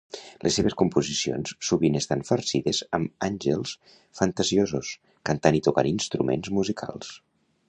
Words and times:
Les 0.45 0.55
seves 0.59 0.75
composicions 0.81 1.51
sovint 1.67 1.99
estan 1.99 2.25
farcides 2.31 2.81
amb 2.99 3.29
àngels 3.29 3.77
fantasiosos, 4.21 4.95
cantant 5.33 5.61
i 5.61 5.63
tocant 5.69 5.95
instruments 5.95 6.55
musicals. 6.61 7.19